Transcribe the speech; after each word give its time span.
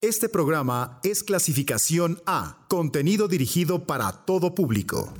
Este 0.00 0.28
programa 0.28 1.00
es 1.02 1.24
clasificación 1.24 2.22
A, 2.24 2.58
contenido 2.68 3.26
dirigido 3.26 3.84
para 3.84 4.12
todo 4.12 4.54
público. 4.54 5.12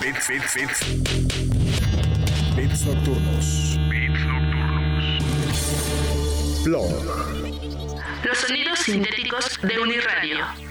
Bits, 0.00 0.28
bits, 0.30 0.54
bits. 0.54 0.80
Bits 2.56 2.86
nocturnos. 2.86 3.76
Bits 3.90 4.24
nocturnos. 4.24 5.04
Blog. 6.64 6.90
Los 8.24 8.38
sonidos 8.38 8.78
sintéticos 8.78 9.60
de 9.64 9.80
Uniradio. 9.80 10.67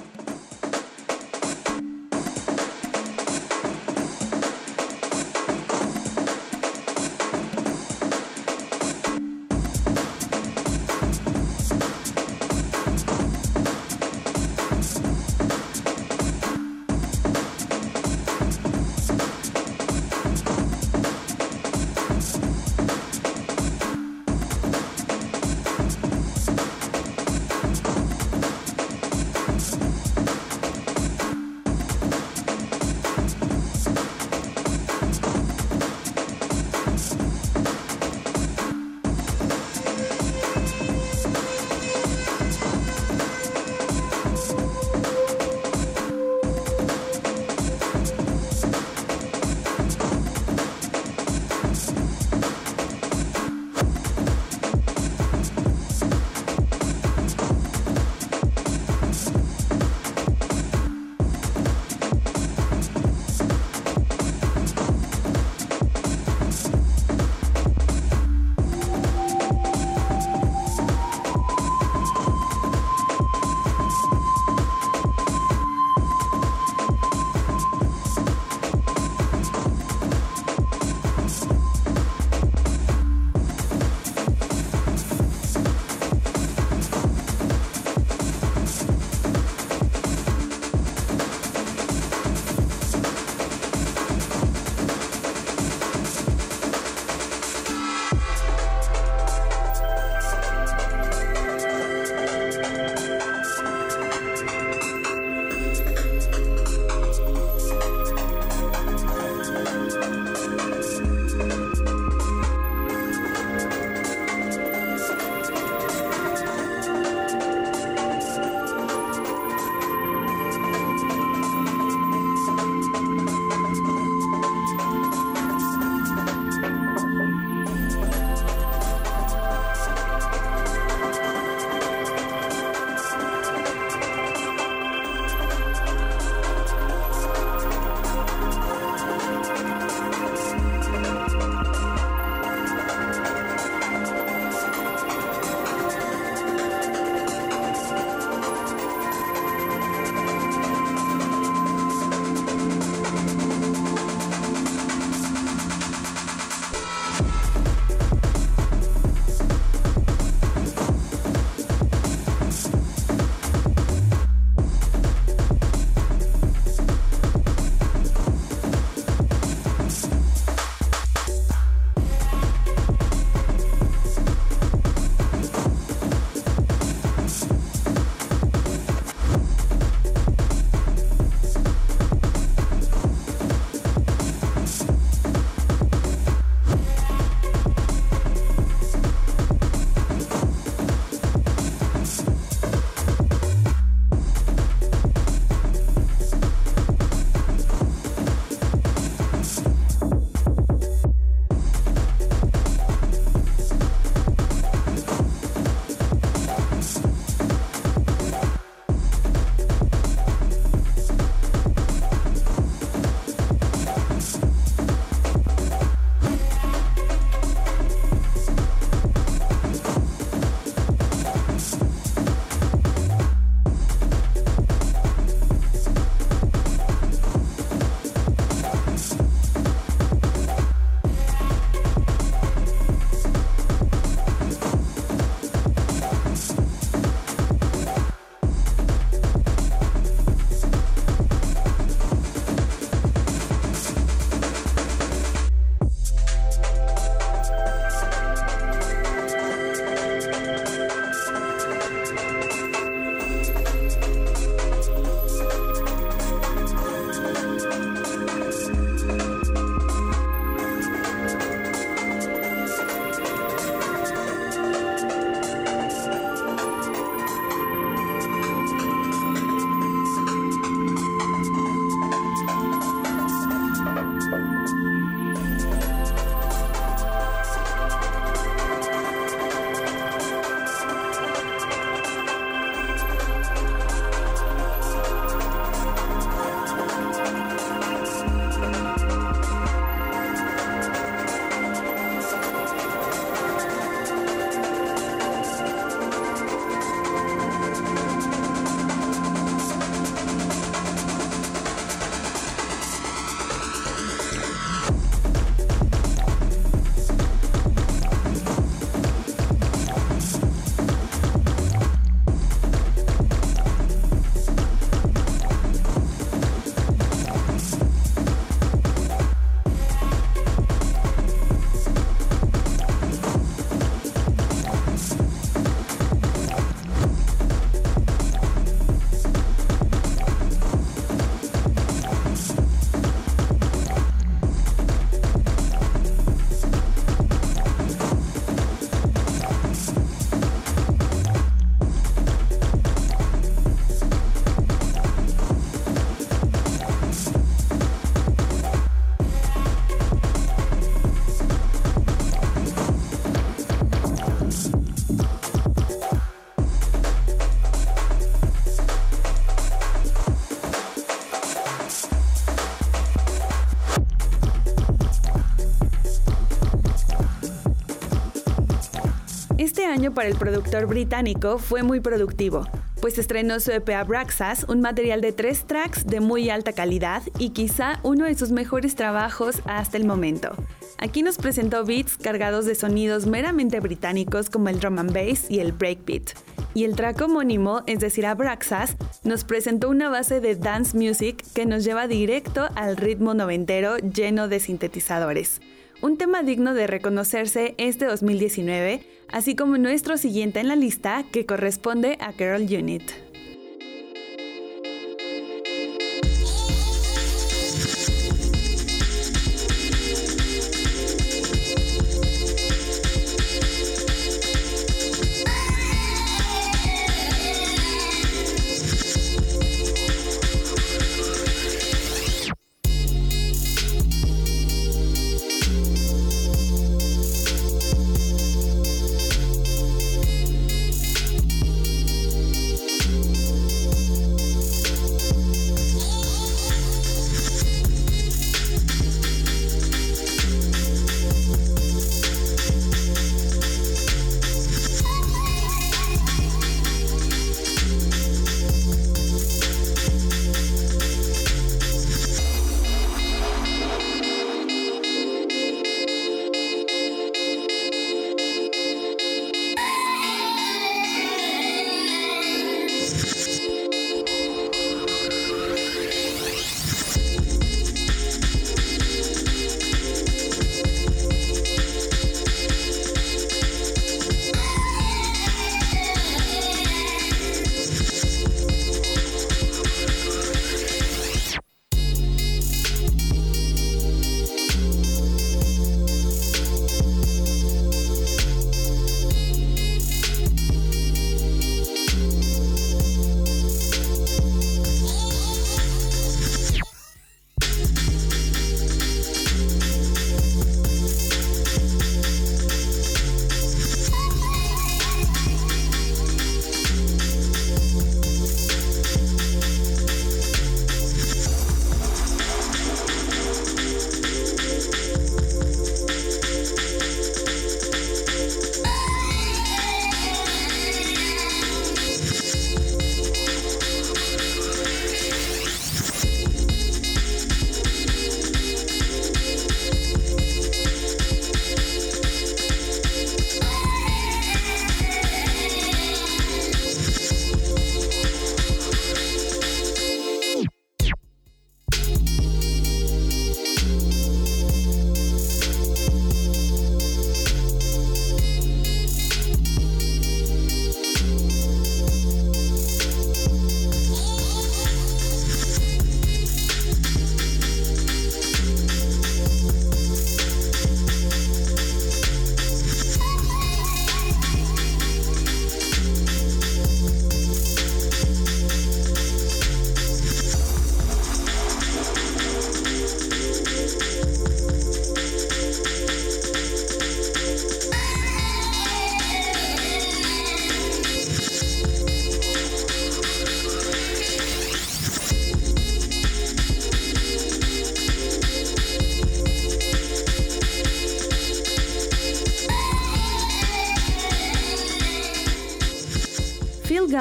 Para 370.09 370.27
el 370.27 370.35
productor 370.35 370.87
británico 370.87 371.59
fue 371.59 371.83
muy 371.83 371.99
productivo, 371.99 372.67
pues 373.01 373.19
estrenó 373.19 373.59
su 373.59 373.71
EP 373.71 373.87
Abraxas, 373.89 374.65
un 374.67 374.81
material 374.81 375.21
de 375.21 375.31
tres 375.31 375.65
tracks 375.67 376.07
de 376.07 376.19
muy 376.19 376.49
alta 376.49 376.73
calidad 376.73 377.21
y 377.37 377.51
quizá 377.51 377.99
uno 378.01 378.25
de 378.25 378.33
sus 378.33 378.49
mejores 378.51 378.95
trabajos 378.95 379.61
hasta 379.65 379.97
el 379.97 380.05
momento. 380.05 380.55
Aquí 380.97 381.21
nos 381.21 381.37
presentó 381.37 381.85
beats 381.85 382.17
cargados 382.17 382.65
de 382.65 382.73
sonidos 382.73 383.27
meramente 383.27 383.79
británicos 383.79 384.49
como 384.49 384.69
el 384.69 384.79
drum 384.79 384.97
and 384.97 385.13
bass 385.13 385.49
y 385.49 385.59
el 385.59 385.71
breakbeat. 385.71 386.31
Y 386.73 386.85
el 386.85 386.95
track 386.95 387.21
homónimo, 387.21 387.83
es 387.85 387.99
decir, 387.99 388.25
Abraxas, 388.25 388.95
nos 389.23 389.43
presentó 389.43 389.89
una 389.89 390.09
base 390.09 390.39
de 390.39 390.55
dance 390.55 390.97
music 390.97 391.45
que 391.53 391.67
nos 391.67 391.83
lleva 391.83 392.07
directo 392.07 392.67
al 392.75 392.97
ritmo 392.97 393.35
noventero 393.35 393.97
lleno 393.97 394.47
de 394.47 394.59
sintetizadores. 394.59 395.61
Un 396.01 396.17
tema 396.17 396.41
digno 396.41 396.73
de 396.73 396.87
reconocerse 396.87 397.75
este 397.77 398.05
2019, 398.05 399.03
así 399.31 399.55
como 399.55 399.77
nuestro 399.77 400.17
siguiente 400.17 400.59
en 400.59 400.67
la 400.67 400.75
lista 400.75 401.23
que 401.31 401.45
corresponde 401.45 402.17
a 402.19 402.33
Carol 402.33 402.63
Unit. 402.63 403.03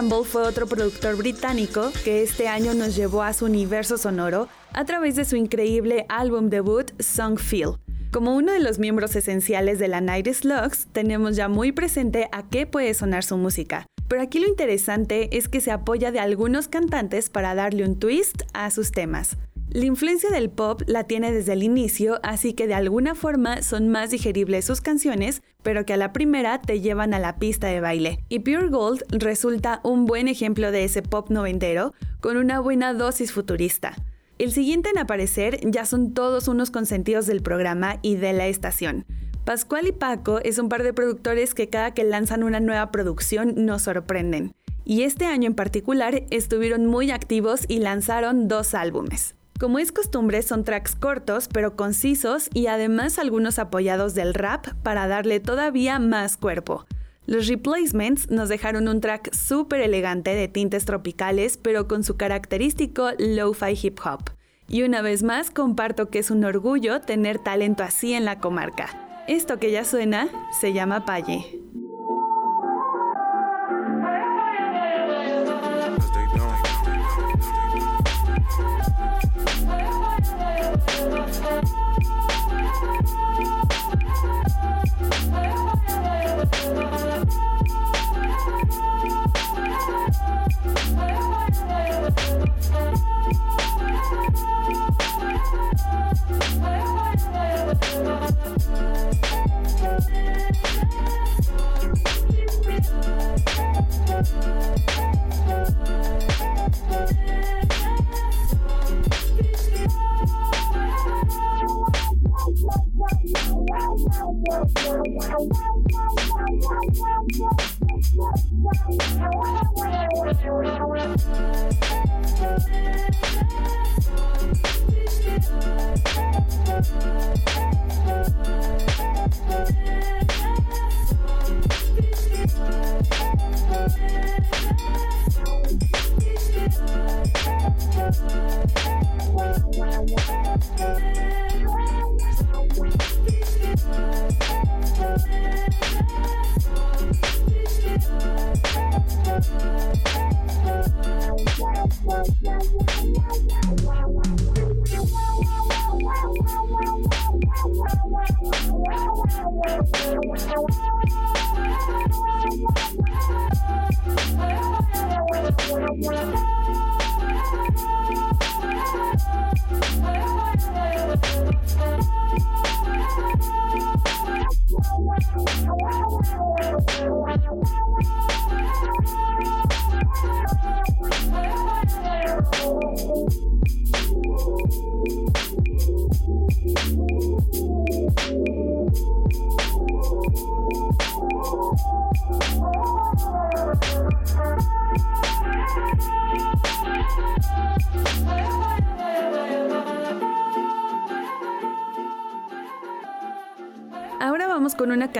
Gamble 0.01 0.25
fue 0.25 0.45
otro 0.45 0.67
productor 0.67 1.15
británico 1.19 1.93
que 2.05 2.23
este 2.23 2.49
año 2.49 2.73
nos 2.73 2.97
llevó 2.97 3.23
a 3.23 3.35
su 3.35 3.45
universo 3.45 3.99
sonoro 3.99 4.49
a 4.73 4.87
través 4.87 5.15
de 5.15 5.27
su 5.27 5.37
increíble 5.37 6.07
álbum 6.09 6.49
debut 6.49 6.91
Song 7.03 7.39
Feel. 7.39 7.73
Como 8.11 8.35
uno 8.35 8.51
de 8.51 8.61
los 8.61 8.79
miembros 8.79 9.15
esenciales 9.15 9.79
de 9.79 9.89
la 9.89 10.01
Night 10.01 10.27
Slugs, 10.33 10.87
tenemos 10.93 11.37
ya 11.37 11.49
muy 11.49 11.73
presente 11.73 12.31
a 12.33 12.49
qué 12.49 12.67
puede 12.67 12.95
sonar 12.95 13.25
su 13.25 13.37
música. 13.37 13.85
Pero 14.09 14.23
aquí 14.23 14.39
lo 14.39 14.49
interesante 14.49 15.37
es 15.37 15.49
que 15.49 15.61
se 15.61 15.71
apoya 15.71 16.11
de 16.11 16.21
algunos 16.21 16.69
cantantes 16.69 17.29
para 17.29 17.55
darle 17.55 17.85
un 17.85 17.99
twist 17.99 18.45
a 18.55 18.71
sus 18.71 18.93
temas. 18.93 19.37
La 19.73 19.85
influencia 19.85 20.31
del 20.31 20.51
pop 20.51 20.83
la 20.89 21.05
tiene 21.05 21.31
desde 21.31 21.53
el 21.53 21.63
inicio, 21.63 22.19
así 22.25 22.55
que 22.55 22.67
de 22.67 22.75
alguna 22.75 23.15
forma 23.15 23.63
son 23.63 23.89
más 23.89 24.11
digeribles 24.11 24.65
sus 24.65 24.81
canciones, 24.81 25.43
pero 25.63 25.87
que 25.87 25.93
a 25.93 25.97
la 25.97 26.13
primera 26.13 26.61
te 26.61 26.81
llevan 26.81 27.15
a 27.15 27.21
la 27.21 27.39
pista 27.39 27.69
de 27.69 27.81
baile. 27.81 28.19
Y 28.29 28.41
Pure 28.41 28.67
Gold 28.67 29.05
resulta 29.11 29.81
un 29.85 30.07
buen 30.07 30.27
ejemplo 30.27 30.73
de 30.73 30.83
ese 30.83 31.03
pop 31.03 31.31
noventero, 31.31 31.95
con 32.19 32.37
una 32.37 32.59
buena 32.59 32.95
dosis 32.95 33.31
futurista. 33.31 33.95
El 34.39 34.51
siguiente 34.51 34.91
en 34.91 34.99
aparecer 34.99 35.61
ya 35.63 35.85
son 35.85 36.15
todos 36.15 36.49
unos 36.49 36.73
consentidos 36.73 37.27
del 37.27 37.41
programa 37.41 38.01
y 38.03 38.17
de 38.17 38.33
la 38.33 38.49
estación. 38.49 39.07
Pascual 39.45 39.87
y 39.87 39.93
Paco 39.93 40.41
es 40.41 40.59
un 40.59 40.69
par 40.69 40.83
de 40.83 40.93
productores 40.93 41.55
que 41.55 41.69
cada 41.69 41.95
que 41.95 42.03
lanzan 42.03 42.43
una 42.43 42.59
nueva 42.59 42.91
producción 42.91 43.55
nos 43.67 43.83
sorprenden. 43.83 44.53
Y 44.85 45.03
este 45.03 45.27
año 45.27 45.47
en 45.47 45.55
particular 45.55 46.25
estuvieron 46.31 46.87
muy 46.87 47.13
activos 47.13 47.67
y 47.69 47.79
lanzaron 47.79 48.49
dos 48.49 48.75
álbumes. 48.75 49.37
Como 49.61 49.79
es 49.79 49.93
costumbre, 49.93 50.41
son 50.41 50.65
tracks 50.65 50.97
cortos 50.97 51.47
pero 51.53 51.77
concisos 51.77 52.49
y 52.55 52.69
además 52.69 53.19
algunos 53.19 53.59
apoyados 53.59 54.15
del 54.15 54.33
rap 54.33 54.69
para 54.83 55.07
darle 55.07 55.39
todavía 55.39 55.99
más 55.99 56.39
cuerpo. 56.39 56.87
Los 57.27 57.47
replacements 57.47 58.31
nos 58.31 58.49
dejaron 58.49 58.89
un 58.89 59.03
track 59.03 59.35
súper 59.35 59.83
elegante 59.83 60.35
de 60.35 60.49
tintes 60.49 60.87
tropicales 60.87 61.59
pero 61.59 61.87
con 61.87 62.05
su 62.05 62.17
característico 62.17 63.11
lo-fi 63.19 63.79
hip 63.83 63.99
hop. 64.03 64.31
Y 64.67 64.83
una 64.83 65.03
vez 65.03 65.23
más 65.23 65.51
comparto 65.51 66.09
que 66.09 66.21
es 66.21 66.31
un 66.31 66.43
orgullo 66.43 67.03
tener 67.03 67.39
talento 67.39 67.83
así 67.83 68.15
en 68.15 68.25
la 68.25 68.39
comarca. 68.39 68.89
Esto 69.29 69.59
que 69.59 69.71
ya 69.71 69.85
suena 69.85 70.31
se 70.59 70.73
llama 70.73 71.05
Palle. 71.05 71.60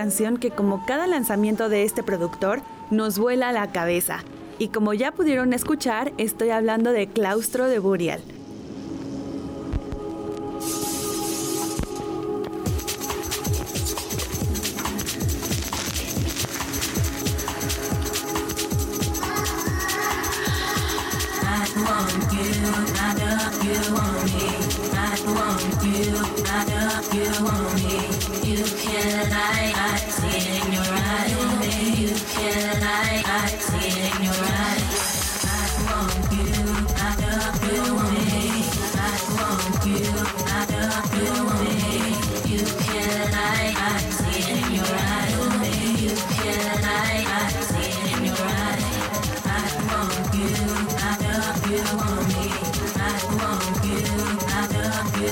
Canción 0.01 0.37
que 0.37 0.49
como 0.49 0.83
cada 0.87 1.05
lanzamiento 1.05 1.69
de 1.69 1.83
este 1.83 2.01
productor 2.01 2.63
nos 2.89 3.19
vuela 3.19 3.51
la 3.51 3.71
cabeza. 3.71 4.23
Y 4.57 4.69
como 4.69 4.95
ya 4.95 5.11
pudieron 5.11 5.53
escuchar, 5.53 6.11
estoy 6.17 6.49
hablando 6.49 6.91
de 6.91 7.05
Claustro 7.05 7.67
de 7.67 7.77
Burial. 7.77 8.19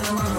Come 0.02 0.18
on. 0.20 0.39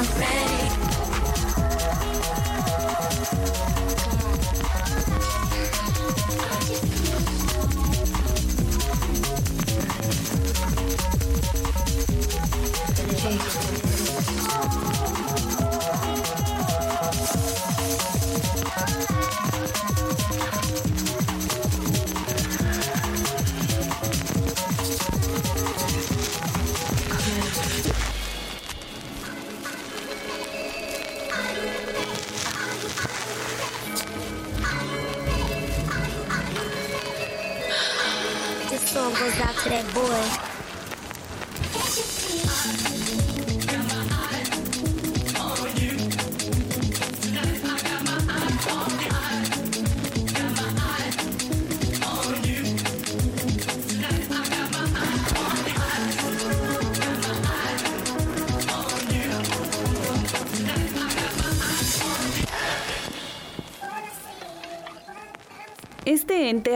my 0.00 0.06
friend. 0.06 0.49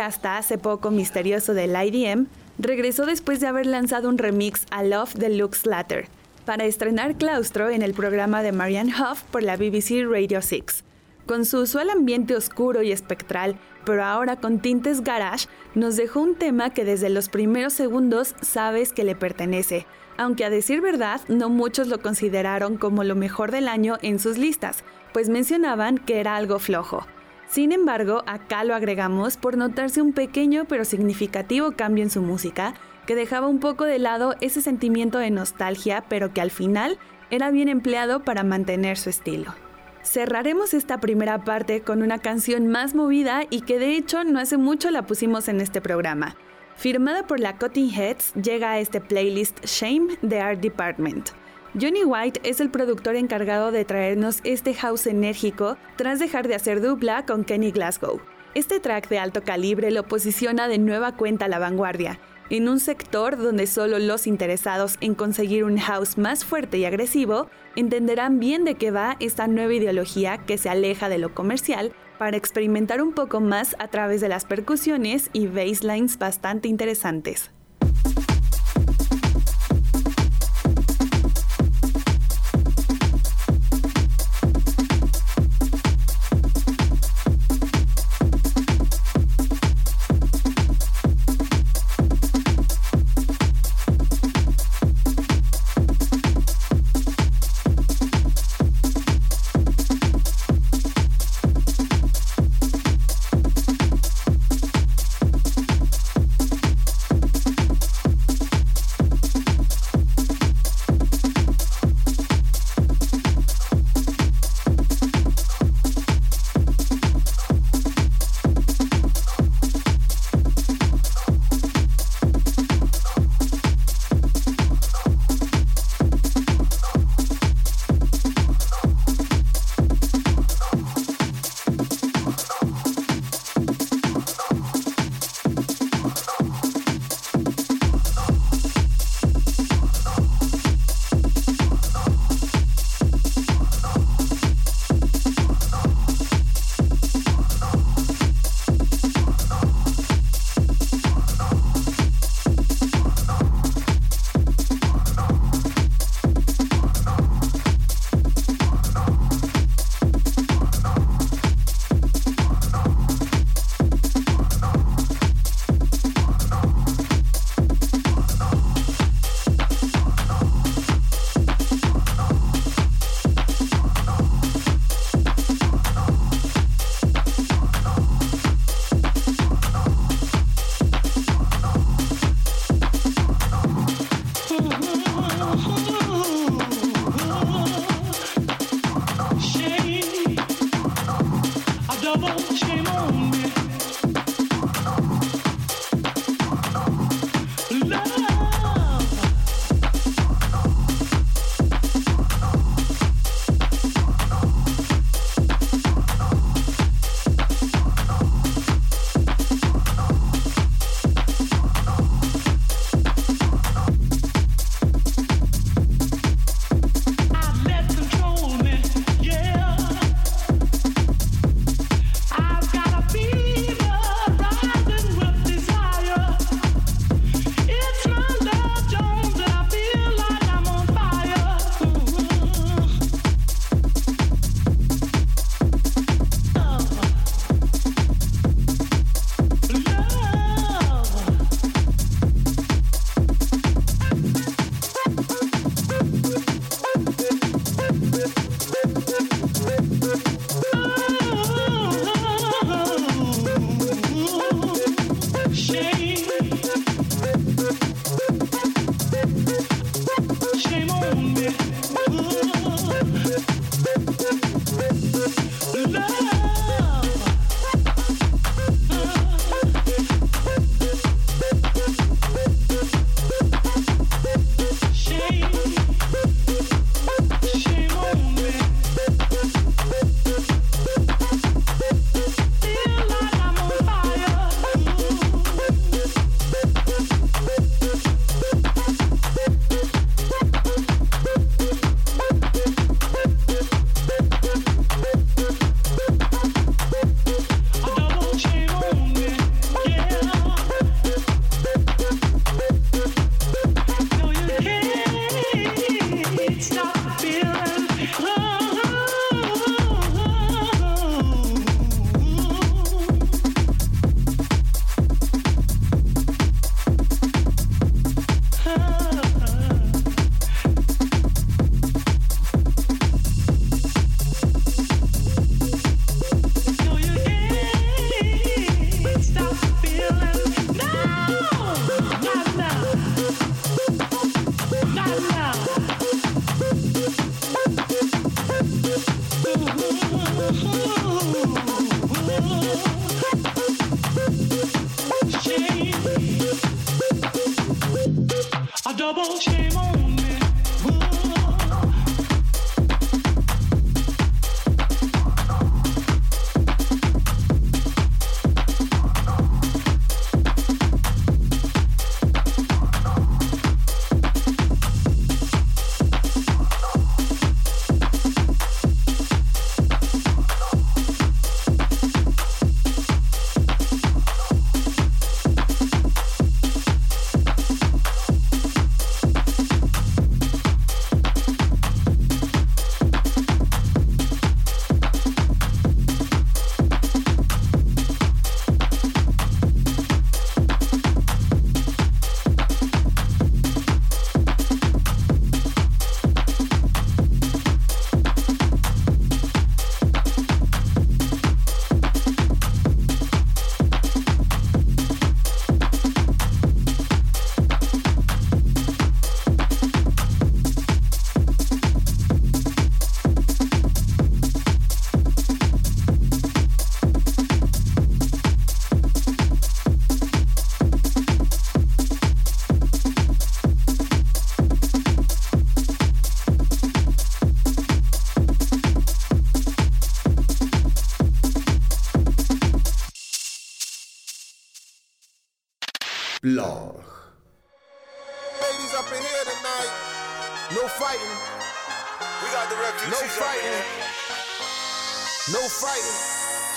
Hasta 0.00 0.38
hace 0.38 0.58
poco 0.58 0.90
misterioso 0.90 1.54
del 1.54 1.70
IDM 1.70 2.26
regresó 2.58 3.06
después 3.06 3.40
de 3.40 3.46
haber 3.46 3.66
lanzado 3.66 4.08
un 4.08 4.18
remix 4.18 4.66
a 4.70 4.82
Love 4.82 5.14
Deluxe 5.14 5.66
Latter 5.66 6.08
para 6.44 6.64
estrenar 6.64 7.16
Claustro 7.16 7.70
en 7.70 7.82
el 7.82 7.94
programa 7.94 8.42
de 8.42 8.52
Marianne 8.52 8.92
Huff 8.92 9.22
por 9.24 9.42
la 9.42 9.56
BBC 9.56 10.04
Radio 10.08 10.42
6. 10.42 10.84
Con 11.26 11.46
su 11.46 11.60
usual 11.60 11.90
ambiente 11.90 12.36
oscuro 12.36 12.82
y 12.82 12.92
espectral, 12.92 13.56
pero 13.86 14.04
ahora 14.04 14.36
con 14.36 14.60
tintes 14.60 15.02
garage, 15.02 15.48
nos 15.74 15.96
dejó 15.96 16.20
un 16.20 16.34
tema 16.34 16.70
que 16.70 16.84
desde 16.84 17.08
los 17.08 17.28
primeros 17.28 17.72
segundos 17.72 18.34
sabes 18.42 18.92
que 18.92 19.04
le 19.04 19.14
pertenece, 19.14 19.86
aunque 20.18 20.44
a 20.44 20.50
decir 20.50 20.80
verdad 20.80 21.20
no 21.28 21.48
muchos 21.48 21.88
lo 21.88 22.00
consideraron 22.00 22.76
como 22.76 23.04
lo 23.04 23.14
mejor 23.14 23.50
del 23.50 23.68
año 23.68 23.96
en 24.02 24.18
sus 24.18 24.36
listas, 24.36 24.84
pues 25.12 25.28
mencionaban 25.28 25.98
que 25.98 26.20
era 26.20 26.36
algo 26.36 26.58
flojo. 26.58 27.06
Sin 27.54 27.70
embargo, 27.70 28.24
acá 28.26 28.64
lo 28.64 28.74
agregamos 28.74 29.36
por 29.36 29.56
notarse 29.56 30.02
un 30.02 30.12
pequeño 30.12 30.64
pero 30.64 30.84
significativo 30.84 31.70
cambio 31.76 32.02
en 32.02 32.10
su 32.10 32.20
música, 32.20 32.74
que 33.06 33.14
dejaba 33.14 33.46
un 33.46 33.60
poco 33.60 33.84
de 33.84 34.00
lado 34.00 34.34
ese 34.40 34.60
sentimiento 34.60 35.18
de 35.18 35.30
nostalgia, 35.30 36.02
pero 36.08 36.32
que 36.32 36.40
al 36.40 36.50
final 36.50 36.98
era 37.30 37.52
bien 37.52 37.68
empleado 37.68 38.24
para 38.24 38.42
mantener 38.42 38.98
su 38.98 39.08
estilo. 39.08 39.54
Cerraremos 40.02 40.74
esta 40.74 40.98
primera 40.98 41.44
parte 41.44 41.82
con 41.82 42.02
una 42.02 42.18
canción 42.18 42.66
más 42.66 42.96
movida 42.96 43.42
y 43.48 43.60
que 43.60 43.78
de 43.78 43.96
hecho 43.96 44.24
no 44.24 44.40
hace 44.40 44.56
mucho 44.56 44.90
la 44.90 45.06
pusimos 45.06 45.46
en 45.46 45.60
este 45.60 45.80
programa. 45.80 46.34
Firmada 46.74 47.24
por 47.28 47.38
la 47.38 47.56
Cutting 47.56 47.94
Heads, 47.94 48.34
llega 48.34 48.72
a 48.72 48.80
este 48.80 49.00
playlist 49.00 49.64
Shame 49.64 50.18
de 50.22 50.40
Art 50.40 50.58
Department. 50.58 51.30
Johnny 51.80 52.04
White 52.04 52.40
es 52.44 52.60
el 52.60 52.70
productor 52.70 53.16
encargado 53.16 53.72
de 53.72 53.84
traernos 53.84 54.38
este 54.44 54.74
house 54.74 55.08
enérgico 55.08 55.76
tras 55.96 56.20
dejar 56.20 56.46
de 56.46 56.54
hacer 56.54 56.80
dupla 56.80 57.26
con 57.26 57.42
Kenny 57.42 57.72
Glasgow. 57.72 58.20
Este 58.54 58.78
track 58.78 59.08
de 59.08 59.18
alto 59.18 59.42
calibre 59.42 59.90
lo 59.90 60.04
posiciona 60.04 60.68
de 60.68 60.78
nueva 60.78 61.16
cuenta 61.16 61.46
a 61.46 61.48
la 61.48 61.58
vanguardia, 61.58 62.20
en 62.48 62.68
un 62.68 62.78
sector 62.78 63.36
donde 63.36 63.66
solo 63.66 63.98
los 63.98 64.28
interesados 64.28 64.98
en 65.00 65.16
conseguir 65.16 65.64
un 65.64 65.78
house 65.78 66.16
más 66.16 66.44
fuerte 66.44 66.78
y 66.78 66.84
agresivo 66.84 67.48
entenderán 67.74 68.38
bien 68.38 68.64
de 68.64 68.76
qué 68.76 68.92
va 68.92 69.16
esta 69.18 69.48
nueva 69.48 69.74
ideología 69.74 70.38
que 70.38 70.58
se 70.58 70.68
aleja 70.68 71.08
de 71.08 71.18
lo 71.18 71.34
comercial 71.34 71.92
para 72.18 72.36
experimentar 72.36 73.02
un 73.02 73.12
poco 73.12 73.40
más 73.40 73.74
a 73.80 73.88
través 73.88 74.20
de 74.20 74.28
las 74.28 74.44
percusiones 74.44 75.28
y 75.32 75.48
basslines 75.48 76.18
bastante 76.18 76.68
interesantes. 76.68 77.50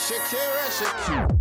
Shakira, 0.08 0.70
Shakira. 0.72 1.37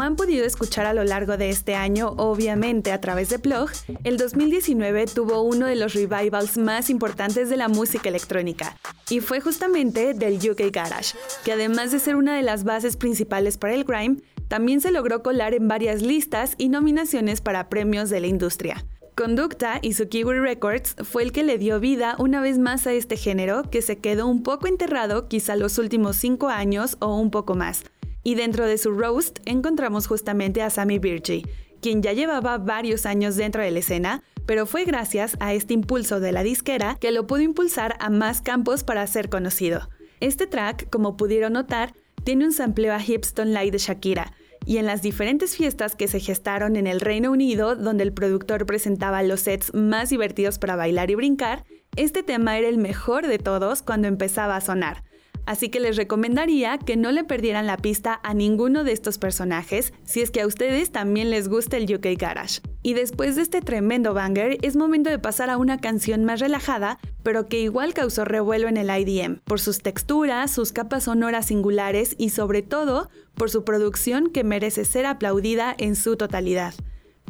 Como 0.00 0.08
han 0.08 0.16
podido 0.16 0.46
escuchar 0.46 0.86
a 0.86 0.94
lo 0.94 1.04
largo 1.04 1.36
de 1.36 1.50
este 1.50 1.74
año, 1.74 2.14
obviamente 2.16 2.90
a 2.90 3.02
través 3.02 3.28
de 3.28 3.38
Plug, 3.38 3.68
el 4.02 4.16
2019 4.16 5.04
tuvo 5.04 5.42
uno 5.42 5.66
de 5.66 5.76
los 5.76 5.92
revivals 5.92 6.56
más 6.56 6.88
importantes 6.88 7.50
de 7.50 7.58
la 7.58 7.68
música 7.68 8.08
electrónica, 8.08 8.78
y 9.10 9.20
fue 9.20 9.42
justamente 9.42 10.14
del 10.14 10.36
UK 10.36 10.72
Garage, 10.72 11.18
que 11.44 11.52
además 11.52 11.92
de 11.92 11.98
ser 11.98 12.16
una 12.16 12.34
de 12.34 12.40
las 12.40 12.64
bases 12.64 12.96
principales 12.96 13.58
para 13.58 13.74
el 13.74 13.84
grime, 13.84 14.22
también 14.48 14.80
se 14.80 14.90
logró 14.90 15.22
colar 15.22 15.52
en 15.52 15.68
varias 15.68 16.00
listas 16.00 16.54
y 16.56 16.70
nominaciones 16.70 17.42
para 17.42 17.68
premios 17.68 18.08
de 18.08 18.20
la 18.20 18.26
industria. 18.26 18.82
Conducta 19.14 19.80
y 19.82 19.92
su 19.92 20.08
Kiwi 20.08 20.38
Records 20.38 20.96
fue 21.04 21.24
el 21.24 21.32
que 21.32 21.42
le 21.42 21.58
dio 21.58 21.78
vida 21.78 22.16
una 22.18 22.40
vez 22.40 22.58
más 22.58 22.86
a 22.86 22.94
este 22.94 23.18
género 23.18 23.68
que 23.68 23.82
se 23.82 23.98
quedó 23.98 24.28
un 24.28 24.42
poco 24.44 24.66
enterrado 24.66 25.28
quizá 25.28 25.56
los 25.56 25.76
últimos 25.76 26.16
cinco 26.16 26.48
años 26.48 26.96
o 27.00 27.18
un 27.18 27.30
poco 27.30 27.54
más. 27.54 27.84
Y 28.22 28.34
dentro 28.34 28.66
de 28.66 28.78
su 28.78 28.90
roast 28.92 29.38
encontramos 29.44 30.06
justamente 30.06 30.62
a 30.62 30.70
Sammy 30.70 30.98
Birchie, 30.98 31.46
quien 31.80 32.02
ya 32.02 32.12
llevaba 32.12 32.58
varios 32.58 33.06
años 33.06 33.36
dentro 33.36 33.62
de 33.62 33.70
la 33.70 33.78
escena, 33.78 34.22
pero 34.46 34.66
fue 34.66 34.84
gracias 34.84 35.36
a 35.40 35.54
este 35.54 35.74
impulso 35.74 36.20
de 36.20 36.32
la 36.32 36.42
disquera 36.42 36.96
que 37.00 37.12
lo 37.12 37.26
pudo 37.26 37.40
impulsar 37.40 37.96
a 38.00 38.10
más 38.10 38.42
campos 38.42 38.84
para 38.84 39.06
ser 39.06 39.28
conocido. 39.28 39.88
Este 40.20 40.46
track, 40.46 40.90
como 40.90 41.16
pudieron 41.16 41.54
notar, 41.54 41.94
tiene 42.24 42.44
un 42.44 42.52
sampleo 42.52 42.92
a 42.92 43.02
Hipstone 43.02 43.52
Light 43.52 43.72
de 43.72 43.78
Shakira, 43.78 44.32
y 44.66 44.76
en 44.76 44.86
las 44.86 45.00
diferentes 45.00 45.56
fiestas 45.56 45.96
que 45.96 46.06
se 46.06 46.20
gestaron 46.20 46.76
en 46.76 46.86
el 46.86 47.00
Reino 47.00 47.32
Unido, 47.32 47.76
donde 47.76 48.04
el 48.04 48.12
productor 48.12 48.66
presentaba 48.66 49.22
los 49.22 49.40
sets 49.40 49.72
más 49.74 50.10
divertidos 50.10 50.58
para 50.58 50.76
bailar 50.76 51.10
y 51.10 51.14
brincar, 51.14 51.64
este 51.96 52.22
tema 52.22 52.58
era 52.58 52.68
el 52.68 52.78
mejor 52.78 53.26
de 53.26 53.38
todos 53.38 53.82
cuando 53.82 54.06
empezaba 54.06 54.56
a 54.56 54.60
sonar. 54.60 55.02
Así 55.46 55.68
que 55.68 55.80
les 55.80 55.96
recomendaría 55.96 56.78
que 56.78 56.96
no 56.96 57.12
le 57.12 57.24
perdieran 57.24 57.66
la 57.66 57.76
pista 57.76 58.20
a 58.22 58.34
ninguno 58.34 58.84
de 58.84 58.92
estos 58.92 59.18
personajes 59.18 59.92
si 60.04 60.20
es 60.20 60.30
que 60.30 60.40
a 60.40 60.46
ustedes 60.46 60.92
también 60.92 61.30
les 61.30 61.48
gusta 61.48 61.76
el 61.76 61.92
UK 61.92 62.18
Garage. 62.18 62.60
Y 62.82 62.94
después 62.94 63.36
de 63.36 63.42
este 63.42 63.60
tremendo 63.60 64.14
banger, 64.14 64.58
es 64.62 64.76
momento 64.76 65.10
de 65.10 65.18
pasar 65.18 65.50
a 65.50 65.58
una 65.58 65.78
canción 65.78 66.24
más 66.24 66.40
relajada, 66.40 66.98
pero 67.22 67.46
que 67.46 67.60
igual 67.60 67.94
causó 67.94 68.24
revuelo 68.24 68.68
en 68.68 68.76
el 68.76 68.90
IDM, 68.90 69.40
por 69.44 69.60
sus 69.60 69.80
texturas, 69.80 70.50
sus 70.50 70.72
capas 70.72 71.04
sonoras 71.04 71.46
singulares 71.46 72.14
y 72.16 72.30
sobre 72.30 72.62
todo 72.62 73.10
por 73.34 73.50
su 73.50 73.64
producción 73.64 74.30
que 74.30 74.44
merece 74.44 74.84
ser 74.84 75.06
aplaudida 75.06 75.74
en 75.76 75.96
su 75.96 76.16
totalidad. 76.16 76.74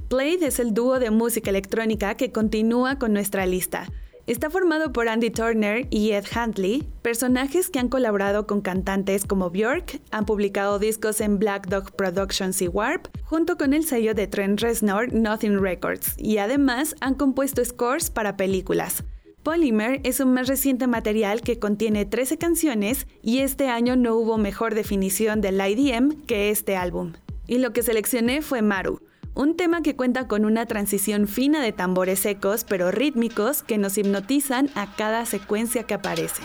Played 0.09 0.43
es 0.43 0.59
el 0.59 0.75
dúo 0.75 0.99
de 0.99 1.11
música 1.11 1.51
electrónica 1.51 2.17
que 2.17 2.33
continúa 2.33 2.99
con 2.99 3.13
nuestra 3.13 3.47
lista. 3.47 3.87
Está 4.31 4.49
formado 4.49 4.93
por 4.93 5.09
Andy 5.09 5.31
Turner 5.31 5.89
y 5.91 6.13
Ed 6.13 6.25
Huntley, 6.33 6.87
personajes 7.03 7.69
que 7.69 7.81
han 7.81 7.89
colaborado 7.89 8.47
con 8.47 8.61
cantantes 8.61 9.25
como 9.25 9.51
Björk, 9.51 10.01
han 10.13 10.25
publicado 10.25 10.79
discos 10.79 11.21
en 11.21 11.41
Black 11.41 11.67
Dog 11.67 11.91
Productions 11.97 12.63
y 12.63 12.69
Warp, 12.69 13.09
junto 13.25 13.57
con 13.57 13.75
el 13.75 13.85
sello 13.85 14.15
de 14.15 14.29
Trent 14.29 14.61
Reznor 14.61 15.13
Nothing 15.13 15.61
Records, 15.61 16.15
y 16.17 16.39
además 16.39 16.95
han 17.01 17.17
compuesto 17.17 17.65
scores 17.65 18.11
para 18.11 18.37
películas. 18.37 19.03
Polymer 19.43 20.01
es 20.05 20.21
un 20.21 20.33
más 20.33 20.47
reciente 20.47 20.87
material 20.87 21.41
que 21.41 21.59
contiene 21.59 22.05
13 22.05 22.39
canciones 22.39 23.09
y 23.23 23.41
este 23.41 23.67
año 23.67 23.97
no 23.97 24.15
hubo 24.15 24.39
mejor 24.39 24.77
definición 24.77 25.41
del 25.41 25.61
IDM 25.61 26.25
que 26.27 26.51
este 26.51 26.77
álbum. 26.77 27.15
Y 27.49 27.59
lo 27.59 27.73
que 27.73 27.83
seleccioné 27.83 28.43
fue 28.43 28.63
Maru, 28.63 29.01
un 29.35 29.57
tema 29.57 29.83
que 29.83 29.97
cuenta 29.97 30.27
con 30.29 30.45
una 30.45 30.67
transición 30.67 31.27
fina 31.29 31.63
de 31.63 31.73
tambores 31.73 32.21
secos 32.21 32.65
pero 32.65 32.91
rítmicos 32.91 33.63
que 33.63 33.79
nos 33.79 33.97
hipnotizan 33.99 34.71
a 34.75 34.95
cada 34.97 35.25
secuencia 35.27 35.85
que 35.85 35.95
aparece. 35.95 36.43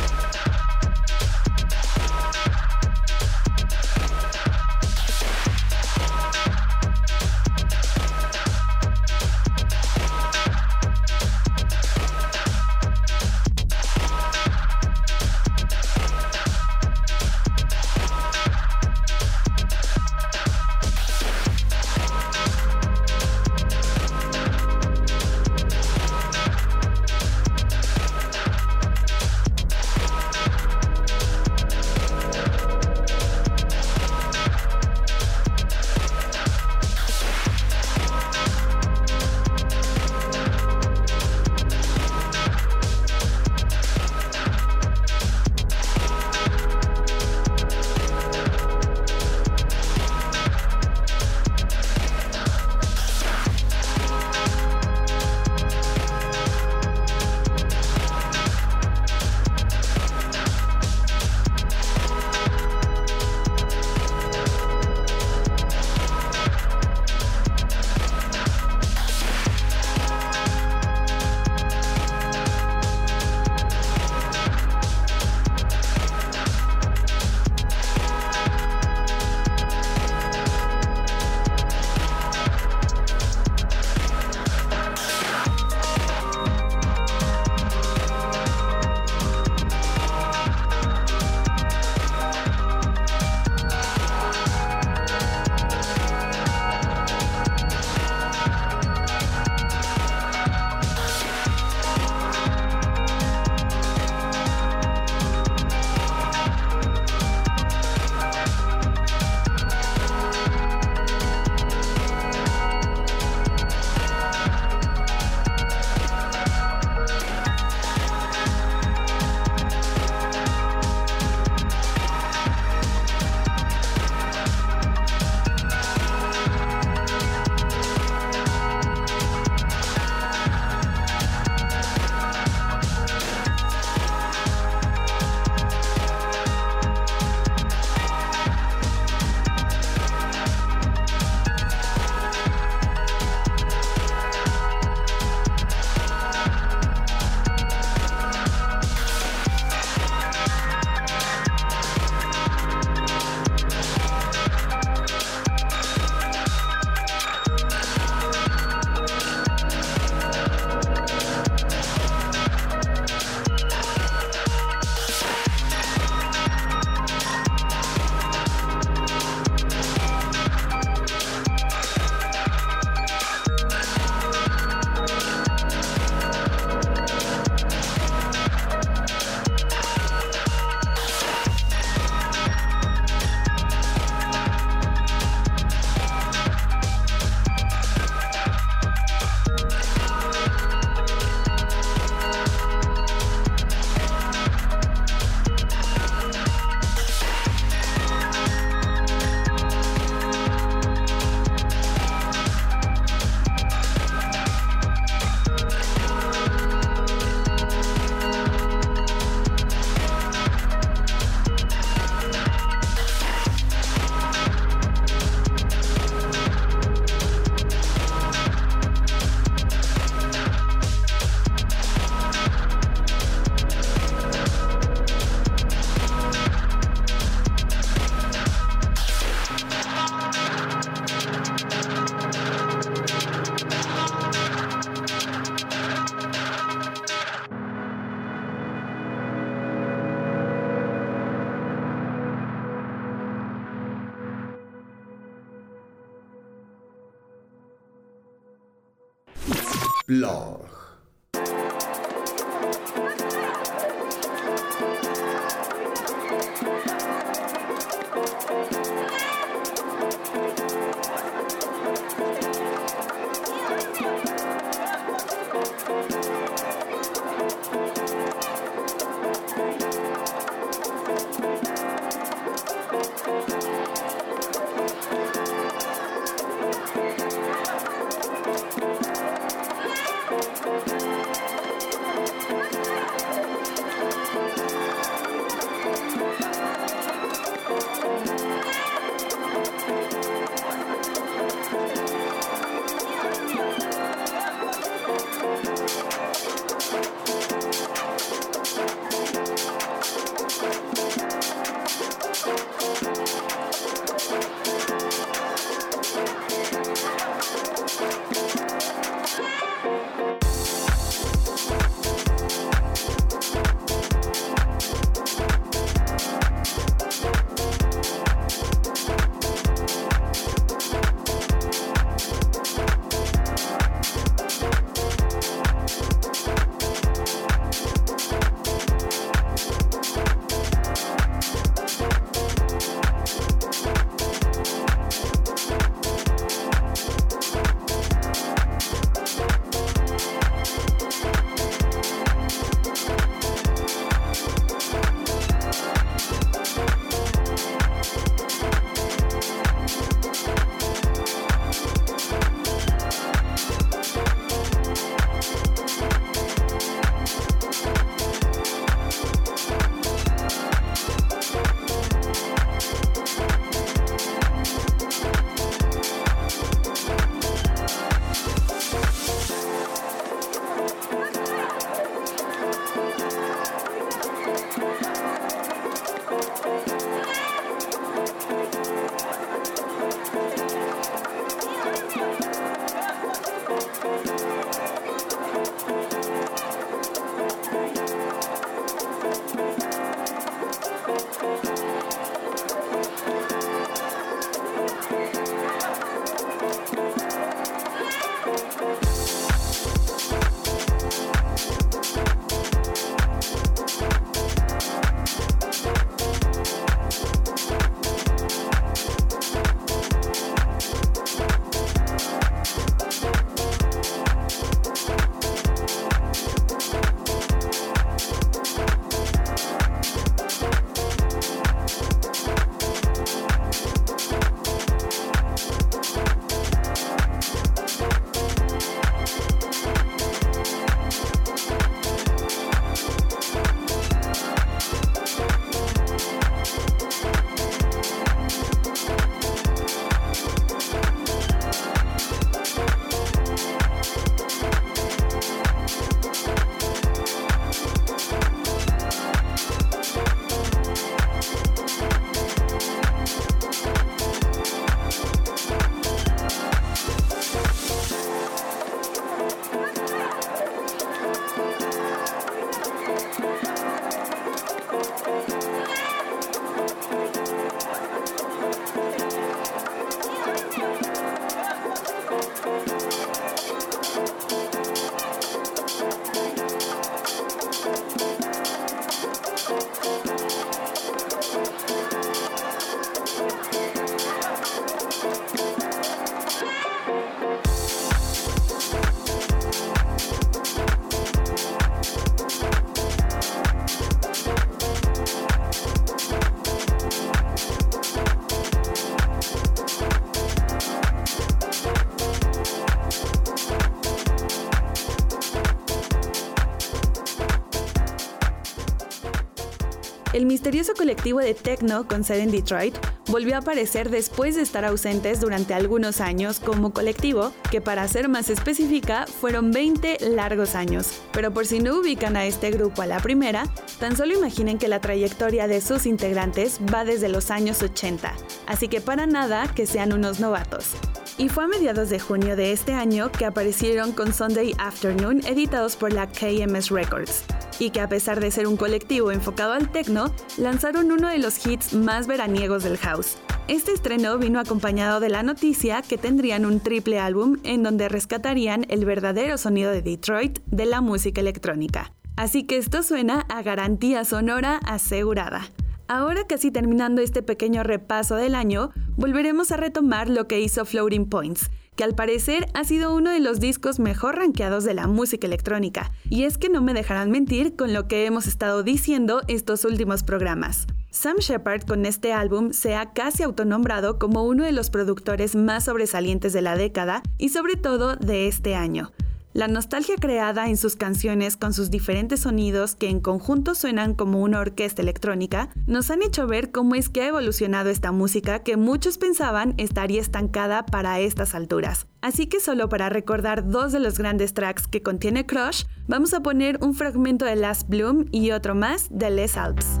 Misterioso 510.64 510.94
colectivo 510.94 511.40
de 511.40 511.52
techno 511.52 512.08
con 512.08 512.24
sede 512.24 512.40
en 512.40 512.50
Detroit 512.50 512.96
volvió 513.26 513.56
a 513.56 513.58
aparecer 513.58 514.08
después 514.08 514.56
de 514.56 514.62
estar 514.62 514.86
ausentes 514.86 515.38
durante 515.38 515.74
algunos 515.74 516.22
años 516.22 516.58
como 516.58 516.90
colectivo, 516.90 517.52
que 517.70 517.82
para 517.82 518.08
ser 518.08 518.30
más 518.30 518.48
específica 518.48 519.26
fueron 519.26 519.72
20 519.72 520.30
largos 520.30 520.74
años. 520.74 521.20
Pero 521.34 521.52
por 521.52 521.66
si 521.66 521.80
no 521.80 521.98
ubican 521.98 522.34
a 522.34 522.46
este 522.46 522.70
grupo 522.70 523.02
a 523.02 523.06
la 523.06 523.20
primera, 523.20 523.66
tan 524.00 524.16
solo 524.16 524.38
imaginen 524.38 524.78
que 524.78 524.88
la 524.88 525.02
trayectoria 525.02 525.68
de 525.68 525.82
sus 525.82 526.06
integrantes 526.06 526.80
va 526.80 527.04
desde 527.04 527.28
los 527.28 527.50
años 527.50 527.82
80, 527.82 528.32
así 528.66 528.88
que 528.88 529.02
para 529.02 529.26
nada 529.26 529.68
que 529.74 529.84
sean 529.84 530.14
unos 530.14 530.40
novatos. 530.40 530.92
Y 531.36 531.50
fue 531.50 531.64
a 531.64 531.68
mediados 531.68 532.08
de 532.08 532.20
junio 532.20 532.56
de 532.56 532.72
este 532.72 532.94
año 532.94 533.30
que 533.30 533.44
aparecieron 533.44 534.12
con 534.12 534.32
Sunday 534.32 534.74
Afternoon 534.78 535.44
editados 535.44 535.94
por 535.96 536.14
la 536.14 536.26
KMS 536.26 536.88
Records. 536.88 537.44
Y 537.78 537.90
que 537.90 538.00
a 538.00 538.08
pesar 538.08 538.40
de 538.40 538.50
ser 538.50 538.66
un 538.66 538.76
colectivo 538.76 539.32
enfocado 539.32 539.72
al 539.72 539.90
techno, 539.90 540.32
lanzaron 540.56 541.10
uno 541.12 541.28
de 541.28 541.38
los 541.38 541.66
hits 541.66 541.94
más 541.94 542.26
veraniegos 542.26 542.84
del 542.84 542.98
house. 542.98 543.38
Este 543.66 543.92
estreno 543.92 544.36
vino 544.36 544.60
acompañado 544.60 545.20
de 545.20 545.30
la 545.30 545.42
noticia 545.42 546.02
que 546.02 546.18
tendrían 546.18 546.66
un 546.66 546.80
triple 546.80 547.18
álbum 547.18 547.56
en 547.64 547.82
donde 547.82 548.08
rescatarían 548.08 548.84
el 548.88 549.04
verdadero 549.04 549.56
sonido 549.56 549.90
de 549.90 550.02
Detroit 550.02 550.58
de 550.66 550.84
la 550.84 551.00
música 551.00 551.40
electrónica. 551.40 552.12
Así 552.36 552.64
que 552.64 552.76
esto 552.76 553.02
suena 553.02 553.40
a 553.48 553.62
garantía 553.62 554.24
sonora 554.24 554.80
asegurada. 554.84 555.62
Ahora 556.08 556.46
casi 556.46 556.70
terminando 556.70 557.22
este 557.22 557.42
pequeño 557.42 557.82
repaso 557.82 558.34
del 558.36 558.54
año, 558.54 558.90
volveremos 559.16 559.72
a 559.72 559.78
retomar 559.78 560.28
lo 560.28 560.46
que 560.46 560.60
hizo 560.60 560.84
Floating 560.84 561.30
Points, 561.30 561.70
que 561.96 562.04
al 562.04 562.14
parecer 562.14 562.66
ha 562.74 562.84
sido 562.84 563.14
uno 563.14 563.30
de 563.30 563.40
los 563.40 563.60
discos 563.60 563.98
mejor 563.98 564.36
rankeados 564.36 564.84
de 564.84 564.94
la 564.94 565.06
música 565.06 565.46
electrónica, 565.46 566.10
y 566.28 566.44
es 566.44 566.58
que 566.58 566.68
no 566.68 566.82
me 566.82 566.94
dejarán 566.94 567.30
mentir 567.30 567.76
con 567.76 567.92
lo 567.92 568.08
que 568.08 568.26
hemos 568.26 568.46
estado 568.46 568.82
diciendo 568.82 569.42
estos 569.48 569.84
últimos 569.84 570.22
programas. 570.22 570.86
Sam 571.10 571.36
Shepard 571.38 571.84
con 571.84 572.06
este 572.06 572.32
álbum 572.32 572.72
se 572.72 572.96
ha 572.96 573.12
casi 573.12 573.44
autonombrado 573.44 574.18
como 574.18 574.42
uno 574.42 574.64
de 574.64 574.72
los 574.72 574.90
productores 574.90 575.54
más 575.54 575.84
sobresalientes 575.84 576.52
de 576.52 576.62
la 576.62 576.76
década 576.76 577.22
y 577.38 577.50
sobre 577.50 577.76
todo 577.76 578.16
de 578.16 578.48
este 578.48 578.74
año. 578.74 579.12
La 579.54 579.68
nostalgia 579.68 580.16
creada 580.16 580.68
en 580.68 580.76
sus 580.76 580.96
canciones 580.96 581.56
con 581.56 581.72
sus 581.72 581.88
diferentes 581.88 582.40
sonidos 582.40 582.96
que 582.96 583.08
en 583.08 583.20
conjunto 583.20 583.76
suenan 583.76 584.14
como 584.14 584.42
una 584.42 584.58
orquesta 584.58 585.00
electrónica, 585.00 585.68
nos 585.86 586.10
han 586.10 586.24
hecho 586.24 586.48
ver 586.48 586.72
cómo 586.72 586.96
es 586.96 587.08
que 587.08 587.22
ha 587.22 587.28
evolucionado 587.28 587.88
esta 587.88 588.10
música 588.10 588.64
que 588.64 588.76
muchos 588.76 589.16
pensaban 589.16 589.74
estaría 589.76 590.20
estancada 590.20 590.84
para 590.86 591.20
estas 591.20 591.54
alturas. 591.54 592.08
Así 592.20 592.48
que 592.48 592.58
solo 592.58 592.88
para 592.88 593.10
recordar 593.10 593.68
dos 593.68 593.92
de 593.92 594.00
los 594.00 594.18
grandes 594.18 594.54
tracks 594.54 594.88
que 594.88 595.02
contiene 595.02 595.46
Crush, 595.46 595.84
vamos 596.08 596.34
a 596.34 596.42
poner 596.42 596.80
un 596.82 596.92
fragmento 596.92 597.44
de 597.44 597.54
Last 597.54 597.88
Bloom 597.88 598.26
y 598.32 598.50
otro 598.50 598.74
más 598.74 599.06
de 599.08 599.30
Les 599.30 599.56
Alps. 599.56 600.00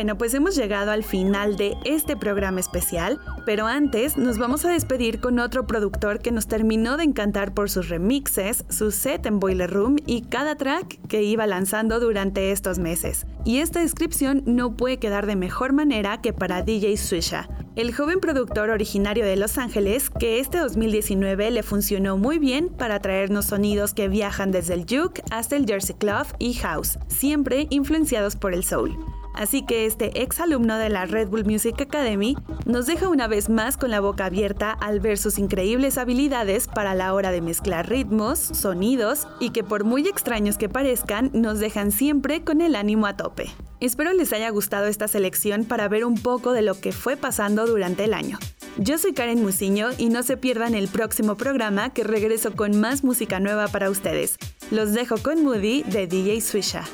Bueno, 0.00 0.16
pues 0.16 0.32
hemos 0.32 0.56
llegado 0.56 0.92
al 0.92 1.04
final 1.04 1.56
de 1.56 1.76
este 1.84 2.16
programa 2.16 2.58
especial, 2.58 3.20
pero 3.44 3.66
antes 3.66 4.16
nos 4.16 4.38
vamos 4.38 4.64
a 4.64 4.70
despedir 4.70 5.20
con 5.20 5.38
otro 5.38 5.66
productor 5.66 6.20
que 6.20 6.30
nos 6.30 6.46
terminó 6.46 6.96
de 6.96 7.04
encantar 7.04 7.52
por 7.52 7.68
sus 7.68 7.90
remixes, 7.90 8.64
su 8.70 8.92
set 8.92 9.26
en 9.26 9.38
Boiler 9.38 9.70
Room 9.70 9.96
y 10.06 10.22
cada 10.22 10.56
track 10.56 11.06
que 11.06 11.22
iba 11.22 11.46
lanzando 11.46 12.00
durante 12.00 12.50
estos 12.50 12.78
meses. 12.78 13.26
Y 13.44 13.58
esta 13.58 13.80
descripción 13.80 14.42
no 14.46 14.74
puede 14.74 14.98
quedar 14.98 15.26
de 15.26 15.36
mejor 15.36 15.74
manera 15.74 16.22
que 16.22 16.32
para 16.32 16.62
DJ 16.62 16.96
Swisha, 16.96 17.50
el 17.76 17.94
joven 17.94 18.20
productor 18.20 18.70
originario 18.70 19.26
de 19.26 19.36
Los 19.36 19.58
Ángeles 19.58 20.08
que 20.08 20.40
este 20.40 20.60
2019 20.60 21.50
le 21.50 21.62
funcionó 21.62 22.16
muy 22.16 22.38
bien 22.38 22.70
para 22.70 23.00
traernos 23.00 23.44
sonidos 23.44 23.92
que 23.92 24.08
viajan 24.08 24.50
desde 24.50 24.72
el 24.72 24.86
juke 24.88 25.22
hasta 25.30 25.56
el 25.56 25.66
Jersey 25.66 25.96
Club 25.96 26.26
y 26.38 26.54
House, 26.54 26.98
siempre 27.08 27.66
influenciados 27.68 28.34
por 28.34 28.54
el 28.54 28.64
soul. 28.64 28.96
Así 29.40 29.62
que 29.62 29.86
este 29.86 30.22
ex 30.22 30.38
alumno 30.38 30.76
de 30.76 30.90
la 30.90 31.06
Red 31.06 31.28
Bull 31.28 31.46
Music 31.46 31.80
Academy 31.80 32.36
nos 32.66 32.84
deja 32.84 33.08
una 33.08 33.26
vez 33.26 33.48
más 33.48 33.78
con 33.78 33.90
la 33.90 34.00
boca 34.00 34.26
abierta 34.26 34.70
al 34.70 35.00
ver 35.00 35.16
sus 35.16 35.38
increíbles 35.38 35.96
habilidades 35.96 36.68
para 36.68 36.94
la 36.94 37.14
hora 37.14 37.30
de 37.30 37.40
mezclar 37.40 37.88
ritmos, 37.88 38.38
sonidos 38.38 39.26
y 39.40 39.48
que 39.48 39.64
por 39.64 39.84
muy 39.84 40.06
extraños 40.06 40.58
que 40.58 40.68
parezcan, 40.68 41.30
nos 41.32 41.58
dejan 41.58 41.90
siempre 41.90 42.44
con 42.44 42.60
el 42.60 42.76
ánimo 42.76 43.06
a 43.06 43.16
tope. 43.16 43.48
Espero 43.80 44.12
les 44.12 44.34
haya 44.34 44.50
gustado 44.50 44.84
esta 44.88 45.08
selección 45.08 45.64
para 45.64 45.88
ver 45.88 46.04
un 46.04 46.16
poco 46.16 46.52
de 46.52 46.60
lo 46.60 46.78
que 46.78 46.92
fue 46.92 47.16
pasando 47.16 47.66
durante 47.66 48.04
el 48.04 48.12
año. 48.12 48.38
Yo 48.76 48.98
soy 48.98 49.14
Karen 49.14 49.40
Musiño 49.40 49.88
y 49.96 50.10
no 50.10 50.22
se 50.22 50.36
pierdan 50.36 50.74
el 50.74 50.88
próximo 50.88 51.38
programa 51.38 51.94
que 51.94 52.04
regreso 52.04 52.52
con 52.52 52.78
más 52.78 53.04
música 53.04 53.40
nueva 53.40 53.68
para 53.68 53.88
ustedes. 53.88 54.36
Los 54.70 54.92
dejo 54.92 55.16
con 55.16 55.42
Moody 55.42 55.82
de 55.84 56.06
DJ 56.06 56.42
Swisha. 56.42 56.84